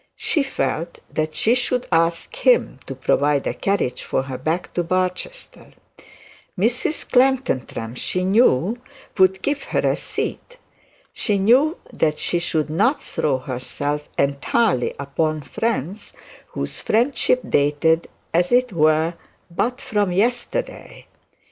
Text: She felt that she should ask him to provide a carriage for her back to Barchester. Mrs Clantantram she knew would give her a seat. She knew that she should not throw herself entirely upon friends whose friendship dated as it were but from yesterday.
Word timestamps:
She 0.17 0.41
felt 0.41 0.97
that 1.13 1.35
she 1.35 1.53
should 1.53 1.85
ask 1.91 2.35
him 2.37 2.79
to 2.87 2.95
provide 2.95 3.45
a 3.45 3.53
carriage 3.53 4.01
for 4.01 4.23
her 4.23 4.37
back 4.39 4.73
to 4.73 4.81
Barchester. 4.83 5.73
Mrs 6.57 7.07
Clantantram 7.07 7.93
she 7.93 8.25
knew 8.25 8.79
would 9.19 9.43
give 9.43 9.61
her 9.65 9.81
a 9.87 9.95
seat. 9.95 10.57
She 11.13 11.37
knew 11.37 11.77
that 11.93 12.17
she 12.17 12.39
should 12.39 12.67
not 12.71 12.99
throw 13.03 13.37
herself 13.37 14.09
entirely 14.17 14.95
upon 14.97 15.43
friends 15.43 16.13
whose 16.47 16.79
friendship 16.79 17.41
dated 17.47 18.09
as 18.33 18.51
it 18.51 18.73
were 18.73 19.13
but 19.51 19.79
from 19.79 20.11
yesterday. 20.11 21.05